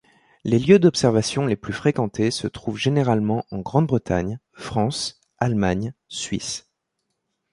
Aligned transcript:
Les 0.43 0.57
lieux 0.57 0.79
d'observation 0.79 1.45
les 1.45 1.55
plus 1.55 1.73
fréquentés 1.73 2.31
se 2.31 2.47
trouvent 2.47 2.75
généralement 2.79 3.45
en 3.51 3.59
Grande-Bretagne, 3.59 4.39
France, 4.55 5.21
Allemagne, 5.37 5.93
Suisse. 6.07 6.67